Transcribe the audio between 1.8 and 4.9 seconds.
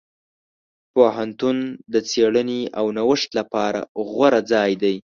د څېړنې او نوښت لپاره غوره ځای